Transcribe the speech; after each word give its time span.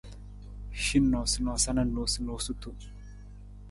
Hin 0.85 1.05
noosanoosa 1.17 1.71
na 1.79 1.83
noosunonosutu. 1.93 2.69